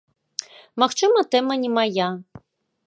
[0.83, 2.09] Магчыма, тэма не мая.